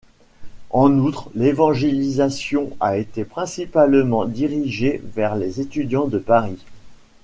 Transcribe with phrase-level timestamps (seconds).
[0.71, 6.57] En outre, l'évangélisation a été principalement dirigée vers les étudiants de Paris.